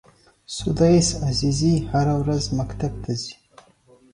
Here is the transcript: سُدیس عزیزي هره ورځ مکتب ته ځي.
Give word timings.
سُدیس 0.55 1.07
عزیزي 1.29 1.73
هره 1.89 2.13
ورځ 2.21 2.43
مکتب 2.59 2.93
ته 3.03 3.11
ځي. 3.21 3.35